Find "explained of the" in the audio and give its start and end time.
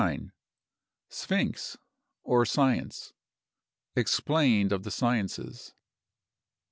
3.95-4.89